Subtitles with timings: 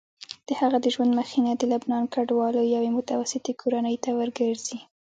[0.47, 4.79] د هغه د ژوند مخینه د لبنان کډوالو یوې متوسطې کورنۍ ته ورګرځي.